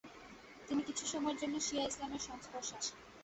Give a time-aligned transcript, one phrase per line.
[0.67, 2.97] তিনি কিছু সময়ের জন্য শিয়া ইসলামের সংস্পর্শে আসেন।